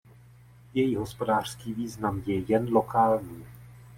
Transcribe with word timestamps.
Její 0.73 0.95
hospodářský 0.95 1.73
význam 1.73 2.23
je 2.25 2.37
jen 2.39 2.73
lokální. 2.73 3.45